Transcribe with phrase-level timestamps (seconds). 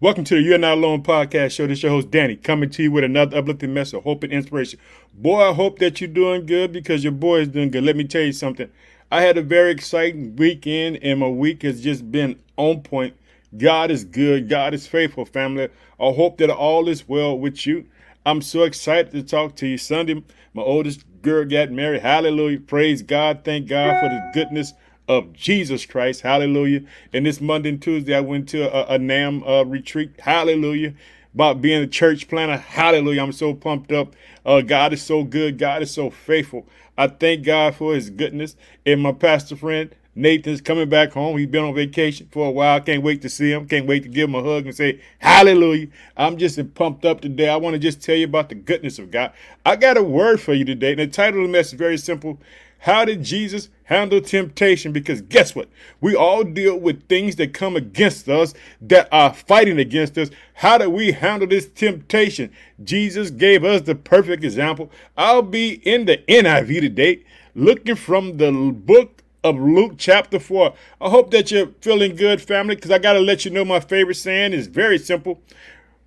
[0.00, 1.66] Welcome to the You're Not Alone podcast show.
[1.66, 4.32] This is your host, Danny, coming to you with another uplifting message of hope and
[4.32, 4.78] inspiration.
[5.12, 7.82] Boy, I hope that you're doing good because your boy is doing good.
[7.82, 8.70] Let me tell you something.
[9.10, 13.16] I had a very exciting weekend, and my week has just been on point.
[13.56, 14.48] God is good.
[14.48, 15.64] God is faithful, family.
[15.64, 17.84] I hope that all is well with you.
[18.24, 19.78] I'm so excited to talk to you.
[19.78, 20.22] Sunday,
[20.54, 22.02] my oldest girl got married.
[22.02, 22.60] Hallelujah.
[22.60, 23.40] Praise God.
[23.42, 24.74] Thank God for the goodness
[25.08, 26.20] of Jesus Christ.
[26.20, 26.82] Hallelujah.
[27.12, 30.12] And this Monday and Tuesday, I went to a, a NAM uh, retreat.
[30.20, 30.94] Hallelujah.
[31.34, 32.56] About being a church planter.
[32.56, 33.22] Hallelujah.
[33.22, 34.14] I'm so pumped up.
[34.44, 35.58] Uh, God is so good.
[35.58, 36.66] God is so faithful.
[36.96, 38.56] I thank God for his goodness.
[38.84, 41.38] And my pastor friend, Nathan's coming back home.
[41.38, 42.80] He's been on vacation for a while.
[42.80, 43.68] Can't wait to see him.
[43.68, 45.88] Can't wait to give him a hug and say, Hallelujah.
[46.16, 47.48] I'm just pumped up today.
[47.48, 49.32] I want to just tell you about the goodness of God.
[49.64, 50.90] I got a word for you today.
[50.90, 52.40] And the title of the message is very simple
[52.78, 54.92] how did Jesus handle temptation?
[54.92, 55.68] Because guess what?
[56.00, 60.30] We all deal with things that come against us that are fighting against us.
[60.54, 62.50] How do we handle this temptation?
[62.82, 64.90] Jesus gave us the perfect example.
[65.16, 70.74] I'll be in the NIV today, looking from the book of Luke chapter 4.
[71.00, 73.80] I hope that you're feeling good, family, because I got to let you know my
[73.80, 75.40] favorite saying is very simple.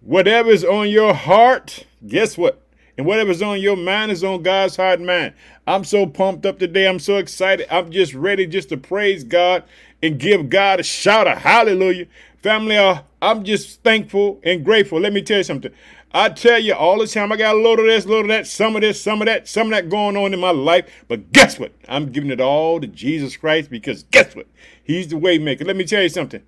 [0.02, 2.61] Whatever is on your heart, guess what?
[2.98, 5.34] And whatever's on your mind is on God's heart mind.
[5.66, 6.88] I'm so pumped up today.
[6.88, 7.68] I'm so excited.
[7.74, 9.64] I'm just ready just to praise God
[10.04, 12.08] and give God a shout of hallelujah.
[12.42, 15.00] Family, uh, I'm just thankful and grateful.
[15.00, 15.72] Let me tell you something.
[16.14, 18.28] I tell you all the time, I got a load of this, a load of
[18.30, 21.06] that, some of this, some of that, some of that going on in my life.
[21.08, 21.72] But guess what?
[21.88, 24.48] I'm giving it all to Jesus Christ because guess what?
[24.84, 25.64] He's the way maker.
[25.64, 26.42] Let me tell you something.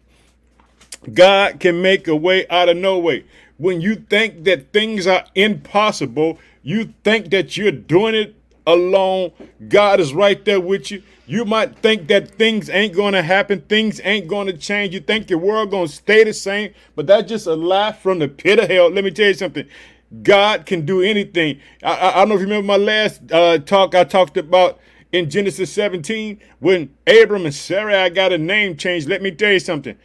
[1.13, 3.25] God can make a way out of no way.
[3.57, 9.31] When you think that things are impossible, you think that you're doing it alone.
[9.67, 11.03] God is right there with you.
[11.25, 14.93] You might think that things ain't going to happen, things ain't going to change.
[14.93, 18.19] You think your world going to stay the same, but that's just a lie from
[18.19, 18.89] the pit of hell.
[18.89, 19.67] Let me tell you something.
[20.21, 21.59] God can do anything.
[21.81, 23.95] I, I, I don't know if you remember my last uh, talk.
[23.95, 24.79] I talked about
[25.11, 29.07] in Genesis 17 when Abram and Sarai got a name change.
[29.07, 29.97] Let me tell you something.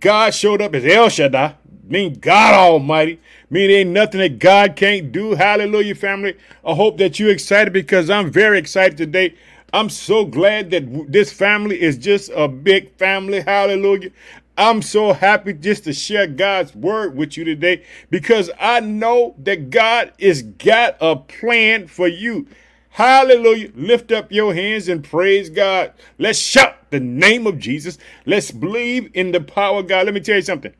[0.00, 3.20] God showed up as El Shaddai, mean God Almighty.
[3.50, 5.34] Mean ain't nothing that God can't do.
[5.34, 6.36] Hallelujah, family.
[6.64, 9.34] I hope that you're excited because I'm very excited today.
[9.72, 13.40] I'm so glad that this family is just a big family.
[13.40, 14.10] Hallelujah.
[14.56, 19.70] I'm so happy just to share God's word with you today because I know that
[19.70, 22.46] God is got a plan for you.
[22.94, 23.72] Hallelujah.
[23.74, 25.92] Lift up your hands and praise God.
[26.16, 27.98] Let's shout the name of Jesus.
[28.24, 30.04] Let's believe in the power of God.
[30.06, 30.72] Let me tell you something.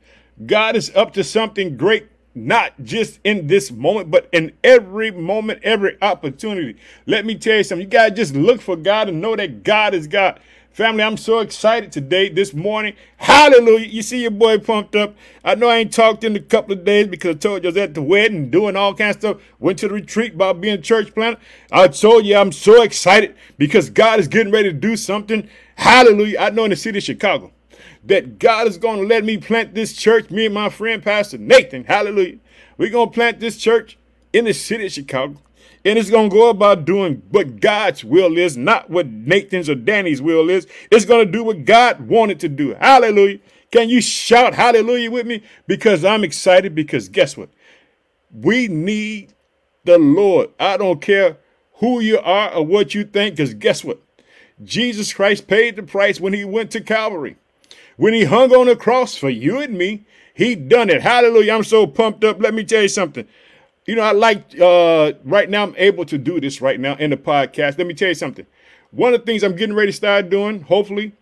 [0.46, 5.58] God is up to something great, not just in this moment, but in every moment,
[5.64, 6.76] every opportunity.
[7.06, 7.84] Let me tell you something.
[7.84, 10.38] You got to just look for God and know that God is God.
[10.74, 12.96] Family, I'm so excited today, this morning.
[13.18, 13.86] Hallelujah.
[13.86, 15.14] You see your boy pumped up.
[15.44, 17.70] I know I ain't talked in a couple of days because I told you I
[17.70, 19.42] was at the wedding, doing all kinds of stuff.
[19.60, 21.40] Went to the retreat about being a church planter.
[21.70, 25.48] I told you I'm so excited because God is getting ready to do something.
[25.76, 26.40] Hallelujah.
[26.40, 27.52] I know in the city of Chicago
[28.02, 31.38] that God is going to let me plant this church, me and my friend Pastor
[31.38, 31.84] Nathan.
[31.84, 32.38] Hallelujah.
[32.78, 33.96] We're going to plant this church
[34.32, 35.40] in the city of Chicago.
[35.84, 39.74] And it's going to go about doing what God's will is, not what Nathan's or
[39.74, 40.66] Danny's will is.
[40.90, 42.74] It's going to do what God wanted to do.
[42.74, 43.40] Hallelujah.
[43.70, 45.42] Can you shout hallelujah with me?
[45.66, 47.50] Because I'm excited because guess what?
[48.32, 49.34] We need
[49.84, 50.50] the Lord.
[50.58, 51.36] I don't care
[51.74, 54.00] who you are or what you think, because guess what?
[54.62, 57.36] Jesus Christ paid the price when he went to Calvary.
[57.96, 61.02] When he hung on the cross for you and me, he done it.
[61.02, 61.54] Hallelujah.
[61.54, 62.40] I'm so pumped up.
[62.40, 63.26] Let me tell you something.
[63.86, 67.10] You know, I like uh right now I'm able to do this right now in
[67.10, 67.78] the podcast.
[67.78, 68.46] Let me tell you something.
[68.90, 71.12] One of the things I'm getting ready to start doing, hopefully,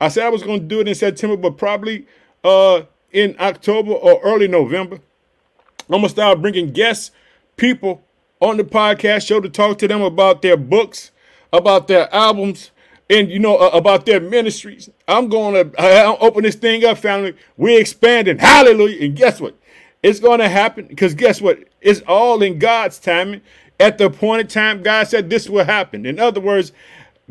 [0.00, 2.06] I said I was going to do it in September, but probably
[2.42, 2.82] uh
[3.12, 4.96] in October or early November.
[4.96, 7.10] I'm going to start bringing guests,
[7.56, 8.02] people
[8.40, 11.10] on the podcast show to talk to them about their books,
[11.52, 12.70] about their albums,
[13.08, 14.88] and you know uh, about their ministries.
[15.08, 17.34] I'm going to open this thing up, family.
[17.56, 18.38] We're expanding.
[18.38, 19.04] Hallelujah.
[19.04, 19.56] And guess what?
[20.02, 21.58] It's going to happen because guess what?
[21.80, 23.42] It's all in God's timing.
[23.78, 26.06] At the appointed time, God said this will happen.
[26.06, 26.72] In other words,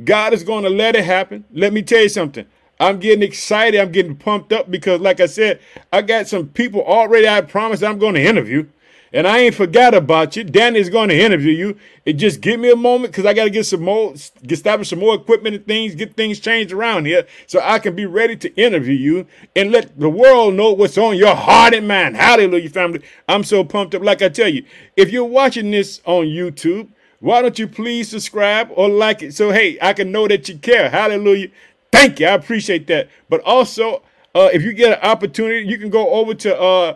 [0.03, 1.45] God is going to let it happen.
[1.51, 2.45] Let me tell you something.
[2.79, 3.79] I'm getting excited.
[3.79, 5.59] I'm getting pumped up because, like I said,
[5.93, 8.67] I got some people already I promised I'm going to interview.
[9.11, 10.43] And I ain't forgot about you.
[10.43, 11.77] Danny's going to interview you.
[12.05, 14.13] It just give me a moment because I got to get some more,
[14.47, 18.05] establish some more equipment and things, get things changed around here so I can be
[18.05, 22.17] ready to interview you and let the world know what's on your heart and mind.
[22.17, 23.01] Hallelujah, family.
[23.27, 24.03] I'm so pumped up.
[24.03, 24.63] Like I tell you,
[24.95, 26.89] if you're watching this on YouTube,
[27.19, 30.57] why don't you please subscribe or like it so, hey, I can know that you
[30.57, 30.89] care.
[30.89, 31.49] Hallelujah.
[31.91, 32.27] Thank you.
[32.27, 33.09] I appreciate that.
[33.27, 34.03] But also,
[34.35, 36.95] Uh, if you get an opportunity, you can go over to uh,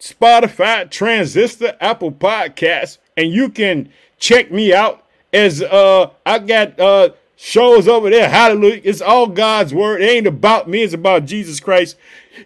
[0.00, 7.10] Spotify, Transistor, Apple Podcasts, and you can check me out as uh, I got uh,
[7.36, 8.28] shows over there.
[8.28, 8.80] Hallelujah.
[8.84, 10.02] It's all God's word.
[10.02, 11.96] It ain't about me, it's about Jesus Christ.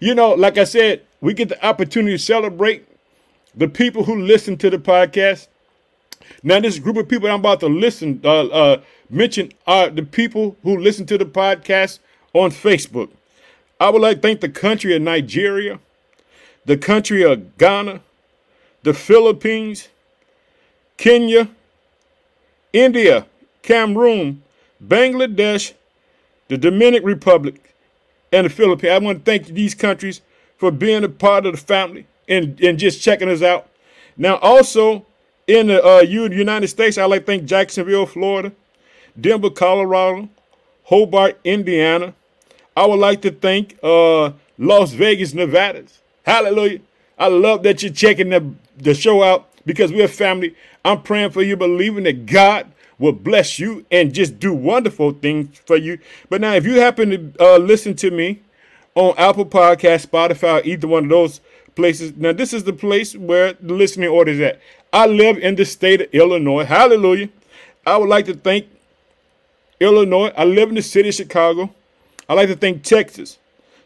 [0.01, 2.87] You know, like I said, we get the opportunity to celebrate
[3.55, 5.49] the people who listen to the podcast.
[6.43, 10.57] Now, this group of people I'm about to listen, uh, uh, mention are the people
[10.63, 11.99] who listen to the podcast
[12.33, 13.11] on Facebook.
[13.79, 15.79] I would like to thank the country of Nigeria,
[16.65, 18.01] the country of Ghana,
[18.83, 19.89] the Philippines,
[20.97, 21.49] Kenya,
[22.73, 23.27] India,
[23.63, 24.43] Cameroon,
[24.85, 25.75] Bangladesh,
[26.49, 27.75] the Dominican Republic,
[28.33, 28.93] and the Philippines.
[28.93, 30.21] I want to thank these countries
[30.57, 33.69] for being a part of the family and, and just checking us out.
[34.17, 35.07] Now, also
[35.47, 38.53] in the uh, United States, I'd like to thank Jacksonville, Florida,
[39.21, 40.29] Denver, Colorado,
[40.85, 42.15] Hobart, Indiana.
[42.77, 45.85] I would like to thank uh, Las Vegas, Nevada.
[46.25, 46.81] Hallelujah.
[47.19, 50.55] I love that you're checking the, the show out because we're family.
[50.85, 55.59] I'm praying for you, believing that God will bless you and just do wonderful things
[55.67, 55.99] for you.
[56.29, 58.43] But now, if you happen to uh, listen to me
[58.95, 61.41] on Apple Podcast, Spotify, either one of those
[61.75, 64.61] places, now this is the place where the listening order is at.
[64.93, 66.65] I live in the state of Illinois.
[66.65, 67.29] Hallelujah.
[67.87, 68.67] I would like to thank
[69.81, 70.33] Illinois.
[70.37, 71.75] I live in the city of Chicago.
[72.29, 73.39] I like to thank Texas,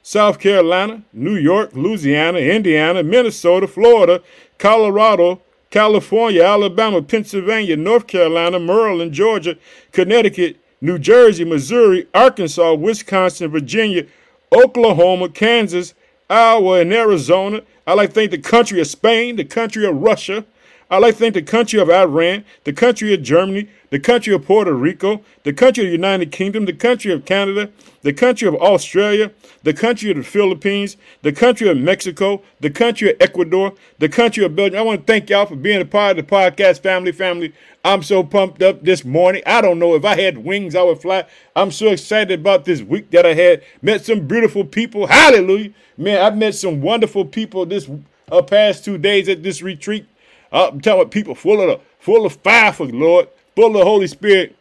[0.07, 4.23] South Carolina, New York, Louisiana, Indiana, Minnesota, Florida,
[4.57, 9.57] Colorado, California, Alabama, Pennsylvania, North Carolina, Maryland, Georgia,
[9.91, 14.07] Connecticut, New Jersey, Missouri, Arkansas, Wisconsin, Virginia,
[14.53, 15.93] Oklahoma, Kansas,
[16.31, 17.63] Iowa, and Arizona.
[17.85, 20.45] I like to thank the country of Spain, the country of Russia,
[20.89, 24.45] I'd like to thank the country of Iran, the country of Germany, the country of
[24.45, 27.71] Puerto Rico, the country of the United Kingdom, the country of Canada,
[28.03, 29.33] the country of Australia,
[29.65, 34.45] the country of the Philippines, the country of Mexico, the country of Ecuador, the country
[34.45, 34.79] of Belgium.
[34.79, 37.11] I want to thank y'all for being a part of the podcast family.
[37.11, 37.53] Family,
[37.85, 39.43] I'm so pumped up this morning.
[39.45, 41.25] I don't know if I had wings, I would fly.
[41.57, 43.65] I'm so excited about this week that I had.
[43.83, 45.09] Met some beautiful people.
[45.09, 45.73] Hallelujah.
[45.97, 47.91] Man, I've met some wonderful people this
[48.31, 50.07] uh, past two days at this retreat.
[50.53, 53.85] I'm telling people full of the, full of fire for the Lord, full of the
[53.85, 54.57] Holy Spirit.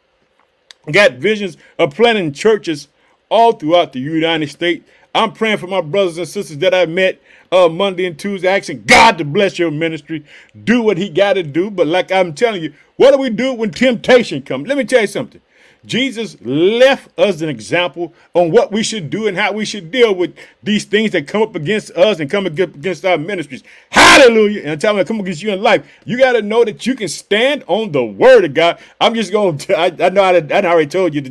[0.92, 2.88] Got visions of planting churches
[3.30, 4.88] all throughout the United States.
[5.16, 7.22] I'm praying for my brothers and sisters that I met
[7.52, 10.26] uh, Monday and Tuesday, asking God to bless your ministry,
[10.64, 11.72] do what He got to do.
[11.72, 14.68] But like I'm telling you, what do we do when temptation comes?
[14.68, 15.42] Let me tell you something.
[15.86, 20.14] Jesus left us an example on what we should do and how we should deal
[20.14, 23.64] with these things that come up against us and come against our ministries.
[23.90, 24.64] Hallelujah.
[24.66, 25.86] And tell me come against you in life.
[26.06, 28.80] You got to know that you can stand on the word of God.
[29.00, 31.22] I'm just going to, I, know I, I already told you,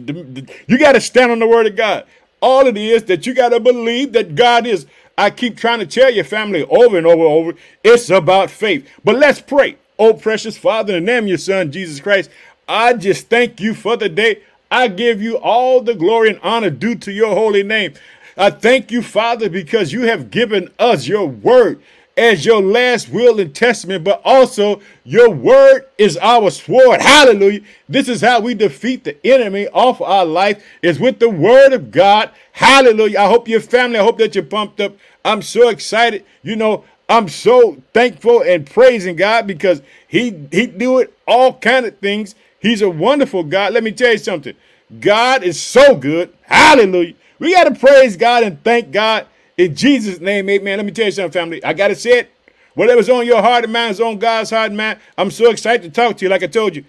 [0.67, 2.07] you got to stand on the word of God.
[2.41, 4.87] All it is that you got to believe that God is.
[5.17, 7.55] I keep trying to tell your family over and over and over.
[7.83, 8.89] It's about faith.
[9.05, 9.77] But let's pray.
[9.99, 12.29] Oh, precious Father, in the name of your Son, Jesus Christ,
[12.69, 14.43] I just thank you for the day.
[14.71, 17.95] I give you all the glory and honor due to your holy name.
[18.37, 21.81] I thank you, Father, because you have given us your word
[22.17, 27.01] as your last will and testament, but also your word is our sword.
[27.01, 27.61] Hallelujah.
[27.89, 31.91] This is how we defeat the enemy off our life is with the word of
[31.91, 32.31] God.
[32.53, 33.19] Hallelujah.
[33.21, 34.97] I hope your family, I hope that you're pumped up.
[35.25, 36.25] I'm so excited.
[36.43, 41.85] You know, I'm so thankful and praising God because he he do it all kind
[41.85, 43.75] of things He's a wonderful God.
[43.75, 44.55] Let me tell you something.
[44.99, 46.33] God is so good.
[46.41, 47.13] Hallelujah.
[47.39, 49.27] We got to praise God and thank God
[49.59, 50.49] in Jesus' name.
[50.49, 50.79] Amen.
[50.79, 51.63] Let me tell you something, family.
[51.63, 52.31] I got to say it.
[52.73, 54.99] Whatever's on your heart and mind is on God's heart and mind.
[55.19, 56.31] I'm so excited to talk to you.
[56.31, 56.87] Like I told you,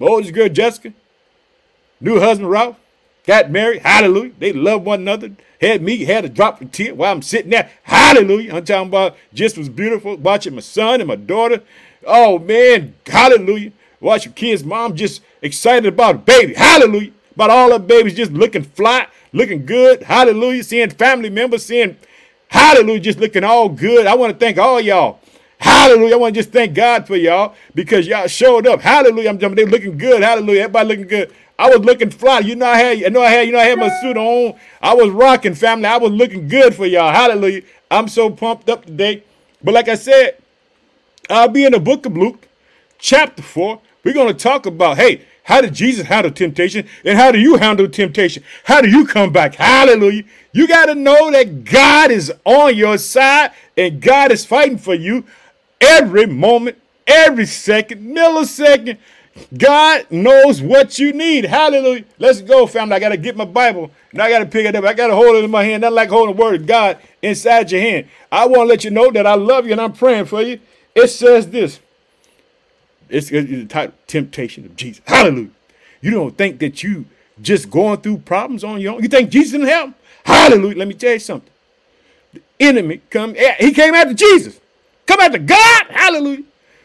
[0.00, 0.92] my oldest girl, Jessica,
[2.00, 2.76] new husband, Ralph,
[3.24, 3.82] got married.
[3.82, 4.32] Hallelujah.
[4.40, 5.30] They love one another.
[5.60, 7.70] Had me, had a drop of tear while I'm sitting there.
[7.84, 8.56] Hallelujah.
[8.56, 11.62] I'm talking about just was beautiful watching my son and my daughter.
[12.04, 12.96] Oh, man.
[13.06, 13.70] Hallelujah.
[14.04, 16.52] Watch your kids' mom just excited about a baby.
[16.52, 17.10] Hallelujah.
[17.34, 20.02] About all the babies just looking fly, looking good.
[20.02, 20.62] Hallelujah.
[20.62, 21.96] Seeing family members, seeing
[22.48, 24.06] hallelujah, just looking all good.
[24.06, 25.20] I want to thank all y'all.
[25.56, 26.14] Hallelujah.
[26.14, 28.82] I want to just thank God for y'all because y'all showed up.
[28.82, 29.30] Hallelujah.
[29.30, 29.64] I'm jumping.
[29.64, 30.22] They looking good.
[30.22, 30.64] Hallelujah.
[30.64, 31.34] Everybody looking good.
[31.58, 32.40] I was looking fly.
[32.40, 34.54] You know I had, I know I had, you know I had my suit on.
[34.82, 35.86] I was rocking, family.
[35.86, 37.10] I was looking good for y'all.
[37.10, 37.62] Hallelujah.
[37.90, 39.24] I'm so pumped up today.
[39.62, 40.36] But like I said,
[41.30, 42.48] I'll be in the book of Luke,
[42.98, 46.86] chapter 4, we're going to talk about, hey, how did Jesus handle temptation?
[47.04, 48.42] And how do you handle temptation?
[48.64, 49.54] How do you come back?
[49.56, 50.24] Hallelujah.
[50.52, 54.94] You got to know that God is on your side and God is fighting for
[54.94, 55.24] you
[55.80, 58.98] every moment, every second, millisecond.
[59.58, 61.44] God knows what you need.
[61.44, 62.04] Hallelujah.
[62.18, 62.96] Let's go, family.
[62.96, 64.84] I got to get my Bible and I got to pick it up.
[64.84, 65.82] I got to hold it in my hand.
[65.82, 68.08] Not like holding the word of God inside your hand.
[68.30, 70.60] I want to let you know that I love you and I'm praying for you.
[70.94, 71.80] It says this.
[73.08, 75.02] It's, it's the title, Temptation of Jesus.
[75.06, 75.50] Hallelujah.
[76.00, 77.06] You don't think that you
[77.40, 79.02] just going through problems on your own.
[79.02, 79.94] You think Jesus didn't help?
[80.24, 80.78] Hallelujah.
[80.78, 81.50] Let me tell you something.
[82.32, 84.60] The enemy come, he came after Jesus.
[85.06, 85.86] Come after God.
[85.90, 86.44] Hallelujah.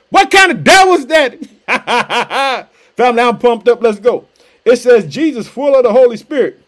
[0.10, 1.38] What kind of devil is that?
[2.96, 3.82] Family, I'm pumped up.
[3.82, 4.26] Let's go.
[4.66, 6.62] It says Jesus, full of the Holy Spirit,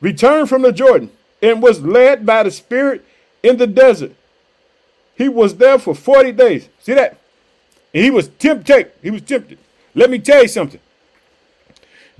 [0.00, 3.04] returned from the Jordan and was led by the Spirit
[3.42, 4.12] in the desert.
[5.16, 6.68] He was there for 40 days.
[6.80, 7.18] See that?
[7.94, 8.92] And he was tempted.
[9.02, 9.58] He was tempted.
[9.94, 10.80] Let me tell you something.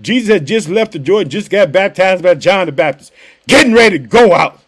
[0.00, 3.12] Jesus had just left the Jordan, just got baptized by John the Baptist,
[3.46, 4.60] getting ready to go out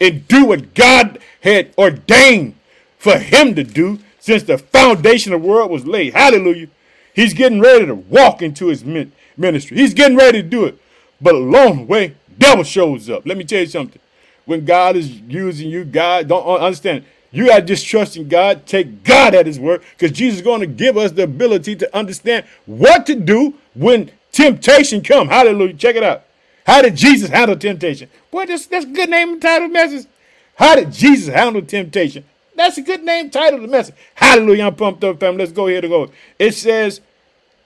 [0.00, 2.54] and do what God had ordained
[2.98, 6.14] for him to do since the foundation of the world was laid.
[6.14, 6.68] Hallelujah.
[7.14, 9.76] He's getting ready to walk into his ministry.
[9.76, 10.78] He's getting ready to do it.
[11.20, 13.26] But along the way, devil shows up.
[13.26, 14.00] Let me tell you something.
[14.44, 17.04] When God is using you, God don't uh, understand.
[17.34, 18.64] You got to just trust in God.
[18.64, 21.96] Take God at His word, because Jesus is going to give us the ability to
[21.96, 25.28] understand what to do when temptation come.
[25.28, 25.74] Hallelujah.
[25.74, 26.22] Check it out.
[26.64, 28.08] How did Jesus handle temptation?
[28.30, 30.06] Boy, that's, that's a good name and title message.
[30.54, 32.24] How did Jesus handle temptation?
[32.54, 33.96] That's a good name title the message.
[34.14, 34.66] Hallelujah.
[34.66, 35.40] I'm pumped up, family.
[35.40, 36.10] Let's go here to go.
[36.38, 37.00] It says,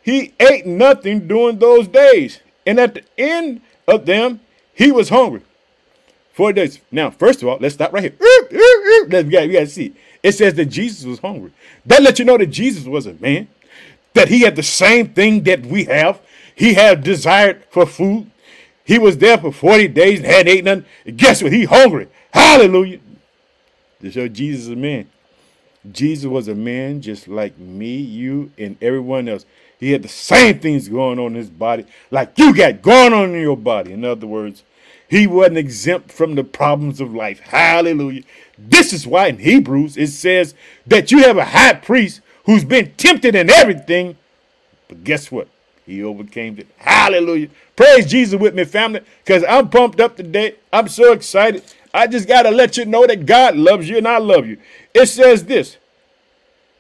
[0.03, 2.41] He ate nothing during those days.
[2.67, 4.41] And at the end of them,
[4.73, 5.43] he was hungry.
[6.39, 6.79] Four days.
[6.93, 8.15] Now, first of all, let's stop right here.
[8.21, 9.93] Let's, get we got to see.
[10.23, 11.51] It says that Jesus was hungry.
[11.85, 13.49] That lets you know that Jesus was a man,
[14.15, 16.21] that he had the same thing that we have.
[16.55, 18.31] He had desired for food.
[18.85, 20.85] He was there for 40 days and hadn't ate nothing.
[21.05, 21.53] And guess what?
[21.53, 22.07] He hungry.
[22.33, 23.01] Hallelujah.
[24.03, 25.11] To show Jesus is a man.
[25.91, 29.45] Jesus was a man just like me, you, and everyone else.
[29.81, 33.35] He had the same things going on in his body like you got going on
[33.35, 33.93] in your body.
[33.93, 34.63] In other words,
[35.09, 37.41] he wasn't exempt from the problems of life.
[37.41, 38.23] Hallelujah.
[38.59, 40.55] This is why in Hebrews it says
[40.87, 44.17] that you have a high priest who's been tempted in everything.
[44.89, 45.49] But guess what?
[45.87, 46.67] He overcame it.
[46.77, 47.49] Hallelujah.
[47.75, 50.57] Praise Jesus with me, family, because I'm pumped up today.
[50.71, 51.65] I'm so excited.
[51.95, 54.59] I just got to let you know that God loves you and I love you.
[54.93, 55.79] It says this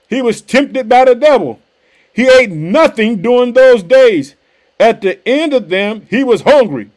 [0.08, 1.60] He was tempted by the devil.
[2.12, 4.34] He ate nothing during those days.
[4.80, 6.90] At the end of them, he was hungry.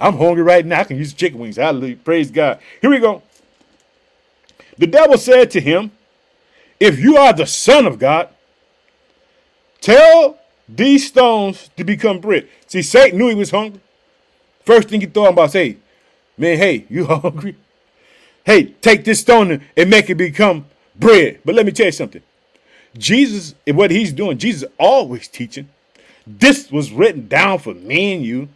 [0.00, 0.80] I'm hungry right now.
[0.80, 1.56] I can use chicken wings.
[1.56, 1.96] Hallelujah.
[1.96, 2.58] Praise God.
[2.80, 3.22] Here we go.
[4.78, 5.92] The devil said to him,
[6.80, 8.30] If you are the Son of God,
[9.80, 12.48] tell these stones to become bread.
[12.66, 13.80] See, Satan knew he was hungry.
[14.64, 15.76] First thing he thought about, say,
[16.38, 17.56] man, hey, you hungry?
[18.44, 20.66] Hey, take this stone and make it become
[20.96, 21.40] bread.
[21.44, 22.22] But let me tell you something.
[22.96, 25.68] Jesus, what he's doing, Jesus always teaching.
[26.26, 28.48] This was written down for me and you.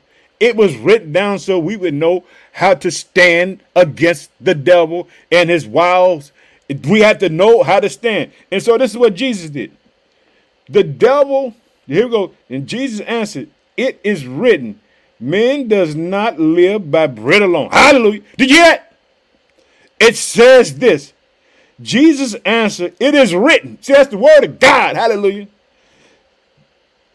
[0.45, 5.49] It was written down so we would know how to stand against the devil and
[5.49, 6.33] his wiles.
[6.69, 8.33] We had to know how to stand.
[8.51, 9.75] And so this is what Jesus did.
[10.69, 11.55] The devil
[11.87, 12.33] here we go.
[12.49, 14.81] And Jesus answered, It is written,
[15.21, 17.71] man does not live by bread alone.
[17.71, 18.23] Hallelujah.
[18.37, 18.97] Did you hear that?
[20.01, 21.13] It says this.
[21.81, 23.79] Jesus answered, It is written.
[23.83, 24.97] See, that's the word of God.
[24.97, 25.49] Hallelujah.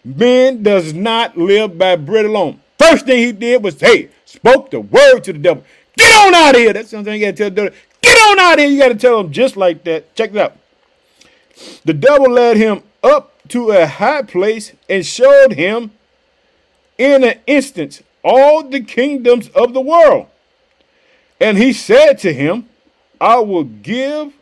[0.04, 2.62] Man does not live by bread alone.
[2.80, 5.64] First thing he did was, hey, spoke the word to the devil.
[5.98, 6.74] Get on out of here.
[6.74, 7.78] That's something you got to tell the devil.
[8.02, 8.70] Get on out of here.
[8.70, 10.16] You got to tell him just like that.
[10.16, 10.56] Check it out.
[11.84, 15.92] The devil led him up to a high place and showed him
[16.98, 20.28] in an instant all the kingdoms of the world.
[21.40, 22.70] And he said to him,
[23.20, 24.34] I will give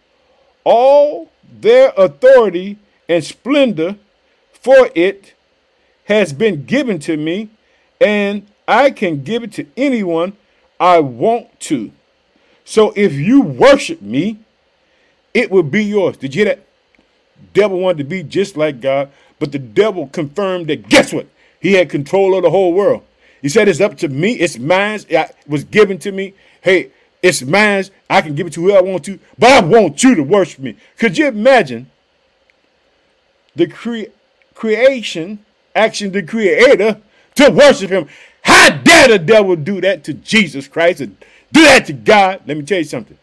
[0.63, 2.77] all their authority
[3.07, 3.95] and splendor,
[4.51, 5.33] for it
[6.05, 7.49] has been given to me,
[7.99, 10.35] and I can give it to anyone
[10.79, 11.91] I want to.
[12.65, 14.39] So if you worship me,
[15.33, 16.17] it will be yours.
[16.17, 16.67] Did you hear that?
[17.53, 21.27] devil wanted to be just like God, but the devil confirmed that guess what?
[21.59, 23.03] He had control of the whole world.
[23.41, 26.33] He said, It's up to me, it's mine, it was given to me.
[26.61, 30.03] Hey, it's mine, I can give it to who I want to, but I want
[30.03, 30.77] you to worship me.
[30.97, 31.89] Could you imagine
[33.55, 34.11] the cre-
[34.53, 37.01] creation, action, the creator
[37.37, 38.07] to worship him?
[38.41, 41.17] How dare the devil do that to Jesus Christ and
[41.51, 42.41] do that to God?
[42.45, 43.17] Let me tell you something.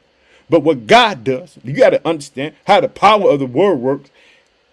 [0.50, 4.11] But what God does, you got to understand how the power of the word works.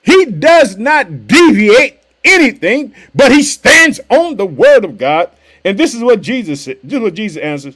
[0.04, 5.32] He does not deviate anything, but he stands on the word of God.
[5.64, 6.80] And this is what Jesus said.
[6.84, 7.76] This is what Jesus answers.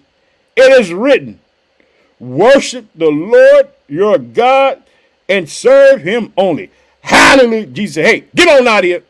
[0.55, 1.39] It is written,
[2.19, 4.83] worship the Lord your God
[5.29, 6.71] and serve him only.
[7.01, 7.67] Hallelujah.
[7.67, 9.03] Jesus said, hey, get on out of here.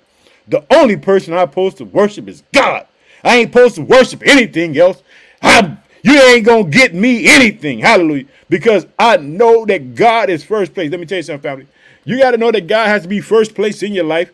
[0.48, 2.88] The only person I'm supposed to worship is God.
[3.24, 5.02] I ain't supposed to worship anything else.
[5.42, 7.80] I, you ain't to get me anything.
[7.80, 8.26] Hallelujah.
[8.50, 10.92] Because I know that God is first place.
[10.92, 11.68] Let me tell you something, family.
[12.04, 14.32] You got to know that God has to be first place in your life.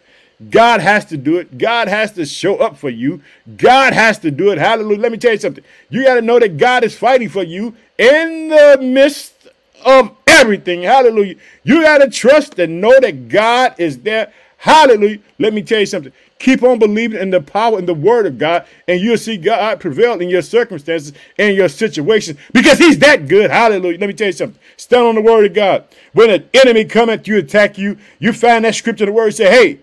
[0.50, 1.58] God has to do it.
[1.58, 3.22] God has to show up for you.
[3.58, 4.58] God has to do it.
[4.58, 5.00] Hallelujah.
[5.00, 5.64] Let me tell you something.
[5.90, 9.48] You got to know that God is fighting for you in the midst
[9.86, 10.82] of everything.
[10.82, 11.36] Hallelujah.
[11.64, 14.34] You got to trust and know that God is there.
[14.62, 15.18] Hallelujah.
[15.40, 16.14] Let me tell you something.
[16.38, 19.80] Keep on believing in the power and the word of God, and you'll see God
[19.80, 23.50] prevail in your circumstances and your situations because He's that good.
[23.50, 23.98] Hallelujah.
[23.98, 24.62] Let me tell you something.
[24.78, 25.86] Stand on the word of God.
[26.14, 29.50] When an enemy come at you, attack you, you find that scripture, the word say,
[29.50, 29.80] hey,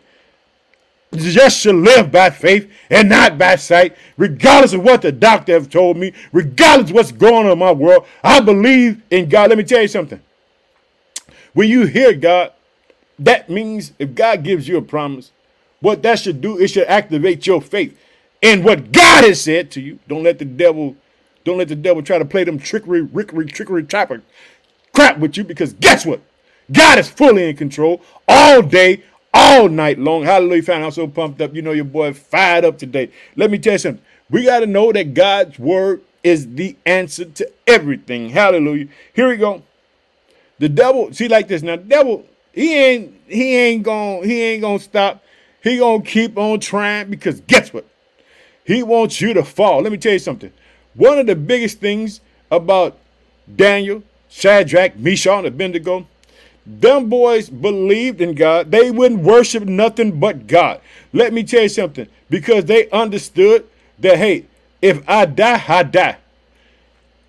[1.12, 5.68] just shall live by faith and not by sight, regardless of what the doctor have
[5.68, 8.06] told me, regardless of what's going on in my world.
[8.22, 9.48] I believe in God.
[9.48, 10.22] Let me tell you something.
[11.52, 12.52] When you hear God,
[13.18, 15.32] that means if God gives you a promise,
[15.80, 17.98] what that should do, it should activate your faith
[18.42, 19.98] in what God has said to you.
[20.08, 20.96] Don't let the devil,
[21.44, 24.22] don't let the devil try to play them trickery, rickery, trickery, trapper
[24.98, 26.20] crap with you because guess what?
[26.72, 30.24] God is fully in control all day, all night long.
[30.24, 30.86] Hallelujah, family.
[30.86, 31.54] I'm so pumped up.
[31.54, 33.10] You know your boy fired up today.
[33.36, 34.04] Let me tell you something.
[34.28, 38.30] We got to know that God's word is the answer to everything.
[38.30, 38.88] Hallelujah.
[39.14, 39.62] Here we go.
[40.58, 41.62] The devil, see like this.
[41.62, 45.22] Now, devil, he ain't he ain't gonna he ain't gonna stop.
[45.62, 47.86] He gonna keep on trying because guess what?
[48.64, 49.82] He wants you to fall.
[49.82, 50.52] Let me tell you something.
[50.94, 52.98] One of the biggest things about
[53.54, 56.06] Daniel, Shadrach, Meshach, and Abednego,
[56.66, 58.70] them boys believed in God.
[58.70, 60.80] They wouldn't worship nothing but God.
[61.12, 62.08] Let me tell you something.
[62.28, 63.66] Because they understood
[64.00, 64.44] that, hey,
[64.82, 66.18] if I die, I die.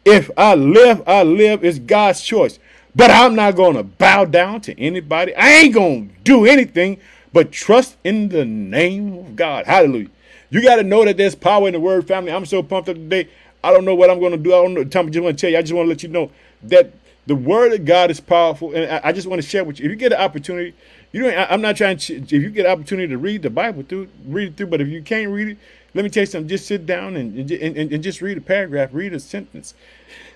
[0.04, 1.64] If I live, I live.
[1.64, 2.60] It's God's choice.
[2.96, 5.36] But I'm not going to bow down to anybody.
[5.36, 7.00] I ain't going to do anything
[7.32, 9.66] but trust in the name of God.
[9.66, 10.10] Hallelujah.
[10.50, 12.32] You got to know that there's power in the word, family.
[12.32, 13.30] I'm so pumped up today.
[13.64, 14.54] I don't know what I'm going to do.
[14.54, 14.84] I don't know.
[14.84, 15.58] Tom, I just want to tell you.
[15.58, 16.32] I just want to let you know
[16.64, 16.92] that
[17.28, 19.86] the word of God is powerful, and I, I just want to share with you.
[19.86, 20.74] If you get an opportunity,
[21.12, 22.16] you know, I, am not trying to.
[22.16, 24.68] If you get an opportunity to read the Bible through, read it through.
[24.68, 25.58] But if you can't read it,
[25.94, 26.48] let me tell you something.
[26.48, 29.76] Just sit down and and, and, and just read a paragraph, read a sentence,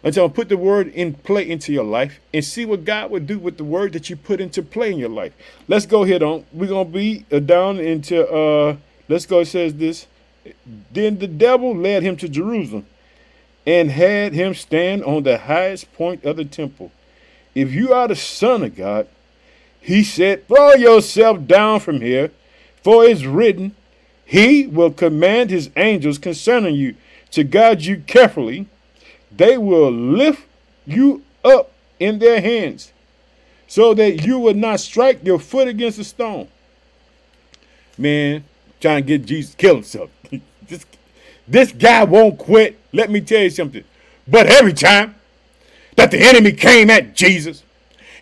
[0.04, 3.28] until I put the word in play into your life and see what God would
[3.28, 5.34] do with the word that you put into play in your life.
[5.68, 6.46] Let's go ahead on.
[6.52, 8.28] We're gonna be uh, down into.
[8.30, 8.78] uh
[9.10, 9.42] Let's go.
[9.42, 10.08] It says this.
[10.92, 12.86] Then the devil led him to Jerusalem
[13.66, 16.92] and had him stand on the highest point of the temple.
[17.56, 19.08] If you are the Son of God,
[19.84, 22.32] he said, throw yourself down from here,
[22.82, 23.76] for it's written,
[24.26, 26.96] He will command His angels concerning you
[27.32, 28.68] to guard you carefully.
[29.36, 30.44] They will lift
[30.86, 32.92] you up in their hands,
[33.68, 36.48] so that you will not strike your foot against a stone.
[37.98, 38.44] Man,
[38.80, 40.10] trying to get Jesus kill himself.
[40.68, 40.86] this,
[41.48, 42.80] this guy won't quit.
[42.92, 43.84] Let me tell you something.
[44.28, 45.16] But every time
[45.96, 47.64] that the enemy came at Jesus,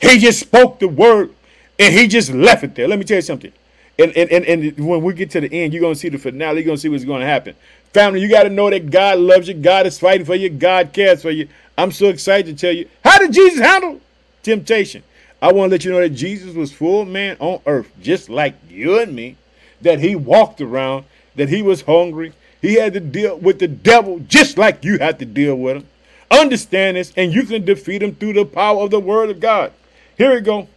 [0.02, 1.34] he just spoke the word
[1.80, 2.88] and he just left it there.
[2.88, 3.52] Let me tell you something.
[4.00, 6.18] And, and, and, and when we get to the end, you're going to see the
[6.18, 6.58] finale.
[6.58, 7.56] You're going to see what's going to happen.
[7.94, 9.54] Family, you got to know that God loves you.
[9.54, 10.50] God is fighting for you.
[10.50, 11.48] God cares for you.
[11.78, 12.88] I'm so excited to tell you.
[13.04, 14.00] How did Jesus handle
[14.44, 15.04] temptation?
[15.42, 18.56] I want to let you know that Jesus was full man on earth, just like
[18.70, 19.36] you and me,
[19.82, 24.20] that he walked around, that he was hungry, he had to deal with the devil
[24.20, 25.88] just like you had to deal with him.
[26.30, 29.74] Understand this, and you can defeat him through the power of the word of God.
[30.18, 30.68] Here we go.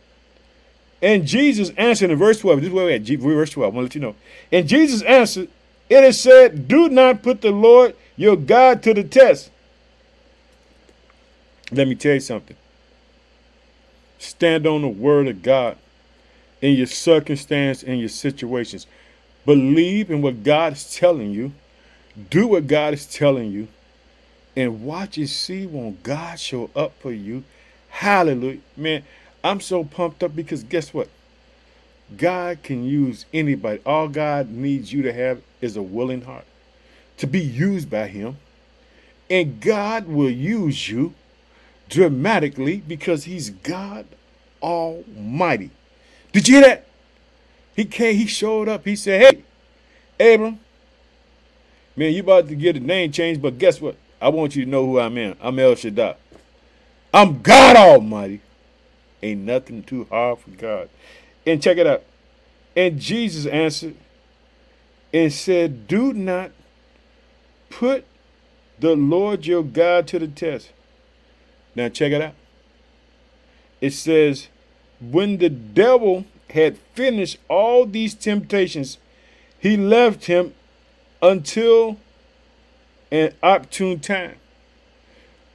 [1.05, 2.61] And Jesus answered in verse 12.
[2.61, 3.73] This is where we're at, verse 12.
[3.73, 4.17] I want to let you know.
[4.51, 5.49] And Jesus answered,
[5.89, 9.51] It is said, Do not put the Lord your God to the test.
[11.71, 12.57] Let me tell you something.
[14.19, 15.77] Stand on the word of God
[16.63, 18.87] in your circumstance and your situations.
[19.45, 21.53] Believe in what God is telling you
[22.31, 23.69] do what God is telling you
[24.57, 27.43] and watch and see when God show up for you.
[27.89, 28.61] Hallelujah.
[28.77, 29.03] Man,
[29.45, 31.09] I'm so pumped up because guess what?
[32.17, 33.81] God can use anybody.
[33.87, 36.47] All God needs you to have is a willing heart
[37.19, 38.39] to be used by Him.
[39.31, 41.15] And God will use you
[41.89, 44.07] dramatically because He's God
[44.63, 45.71] Almighty.
[46.33, 46.87] Did you hear that?
[47.77, 48.85] He came, He showed up.
[48.85, 49.45] He said,
[50.19, 50.59] Hey, Abram,
[51.97, 53.97] Man, you about to get a name change, but guess what?
[54.21, 55.37] I want you to know who I am.
[55.41, 56.17] I'm El Shaddai.
[57.13, 58.41] I'm God Almighty.
[59.25, 60.91] Ain't nothing too hard for God.
[61.47, 62.03] And check it out.
[62.77, 63.97] And Jesus answered
[65.15, 66.51] and said, Do not
[67.71, 68.05] put
[68.79, 70.73] the Lord your God to the test.
[71.75, 72.35] Now check it out.
[73.81, 74.49] It says,
[75.01, 78.99] When the devil had finished all these temptations,
[79.59, 80.53] he left him
[81.23, 81.97] until
[83.11, 84.37] an opportune time.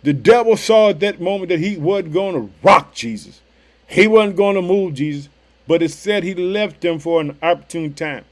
[0.02, 3.42] The devil saw at that moment that he wasn't going to rock Jesus.
[3.90, 5.30] He wasn't going to move Jesus,
[5.68, 8.24] but it said he left him for an opportune time.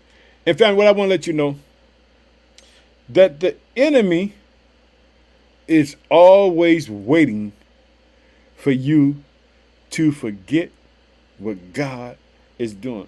[0.45, 1.57] In fact, what I want to let you know
[3.09, 4.33] that the enemy
[5.67, 7.53] is always waiting
[8.55, 9.23] for you
[9.91, 10.69] to forget
[11.39, 12.17] what God
[12.59, 13.07] is doing.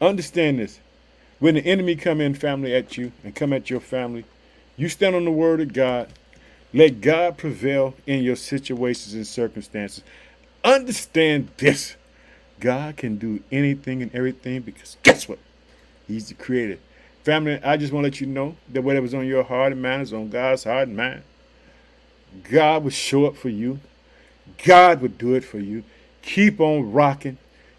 [0.00, 0.80] Understand this.
[1.38, 4.24] When the enemy come in family at you and come at your family,
[4.76, 6.08] you stand on the word of God.
[6.72, 10.02] Let God prevail in your situations and circumstances.
[10.64, 11.94] Understand this.
[12.58, 15.38] God can do anything and everything because guess what?
[16.08, 16.78] He's the creator.
[17.22, 20.02] Family, I just want to let you know that whatever's on your heart and mind
[20.02, 21.22] is on God's heart and mind.
[22.50, 23.80] God will show up for you.
[24.64, 25.84] God will do it for you.
[26.22, 27.38] Keep on rocking.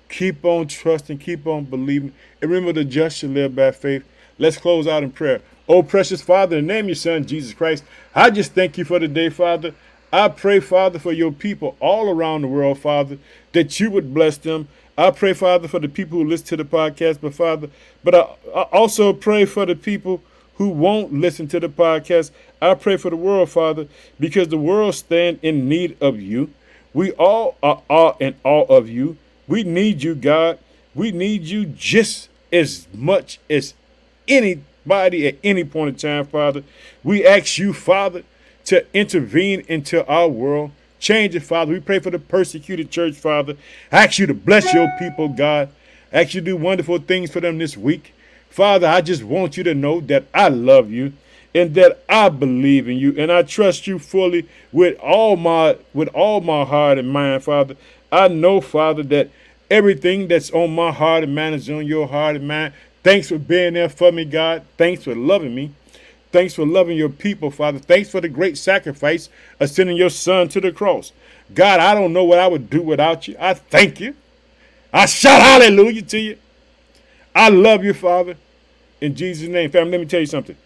[0.10, 1.17] Keep on trusting.
[1.17, 2.13] Keep on believing.
[2.41, 4.04] And remember, the just shall live by faith.
[4.38, 5.41] Let's close out in prayer.
[5.67, 8.86] Oh, precious Father, in the name of your Son, Jesus Christ, I just thank you
[8.86, 9.74] for the day, Father.
[10.15, 13.17] I pray, Father, for your people all around the world, Father,
[13.51, 14.69] that you would bless them.
[14.97, 17.67] I pray, Father, for the people who listen to the podcast, but Father,
[18.01, 18.21] but I,
[18.56, 20.23] I also pray for the people
[20.56, 22.32] who won't listen to the podcast.
[22.62, 26.49] I pray for the world, Father, because the world stand in need of you.
[26.93, 29.17] We all are, all in awe of you.
[29.49, 30.60] We need you, God.
[30.93, 33.73] We need you just as much as
[34.30, 36.63] anybody at any point in time, Father.
[37.04, 38.23] We ask you, Father,
[38.65, 40.71] to intervene into our world.
[40.99, 41.73] Change it, Father.
[41.73, 43.56] We pray for the persecuted church, Father.
[43.91, 45.69] I ask you to bless your people, God.
[46.12, 48.13] I ask you to do wonderful things for them this week.
[48.49, 51.13] Father, I just want you to know that I love you
[51.54, 56.08] and that I believe in you and I trust you fully with all my with
[56.10, 57.75] all my heart and mind, Father.
[58.12, 59.30] I know, Father, that
[59.69, 62.73] everything that's on my heart and mind is on your heart and mind.
[63.04, 64.63] Thanks for being there for me, God.
[64.78, 65.71] Thanks for loving me.
[66.36, 67.80] Thanks for loving your people, Father.
[67.80, 71.12] Thanks for the great sacrifice of sending your son to the cross.
[71.54, 73.36] God, I don't know what I would do without you.
[73.39, 74.15] I thank you.
[74.91, 76.38] I shout hallelujah to you.
[77.34, 78.38] I love you, Father.
[79.02, 80.58] In Jesus' name, family, let me tell you something.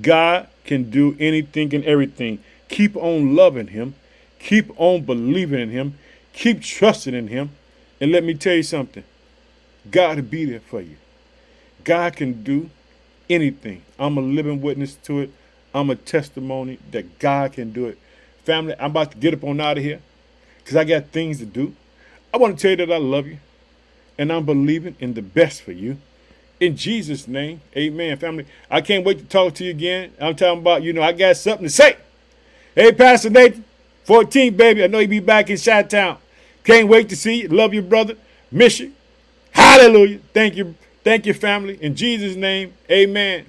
[0.00, 2.42] God can do anything and everything.
[2.68, 3.94] Keep on loving him
[4.40, 5.98] Keep on believing in Him.
[6.32, 7.50] Keep trusting in Him.
[8.00, 9.04] And let me tell you something
[9.90, 10.96] God will be there for you.
[11.84, 12.70] God can do
[13.30, 13.82] anything.
[13.98, 15.30] I'm a living witness to it.
[15.74, 17.98] I'm a testimony that God can do it.
[18.44, 20.00] Family, I'm about to get up on out of here
[20.58, 21.74] because I got things to do.
[22.34, 23.38] I want to tell you that I love you
[24.18, 25.98] and I'm believing in the best for you.
[26.58, 28.46] In Jesus' name, amen, family.
[28.70, 30.12] I can't wait to talk to you again.
[30.20, 31.96] I'm talking about, you know, I got something to say.
[32.74, 33.64] Hey, Pastor Nathan,
[34.04, 34.84] 14, baby.
[34.84, 36.18] I know you'll be back in Chi Town.
[36.64, 37.48] Can't wait to see you.
[37.48, 38.14] Love you, brother.
[38.52, 38.92] Miss you.
[39.52, 40.18] Hallelujah.
[40.34, 40.74] Thank you.
[41.04, 41.78] Thank you, family.
[41.82, 43.46] In Jesus' name, amen.